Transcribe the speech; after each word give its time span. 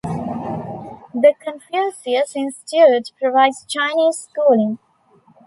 The 1.13 1.35
Confucius 1.39 2.35
Institute 2.35 3.11
provides 3.21 3.67
Chinese 3.69 4.27
schooling. 4.31 4.79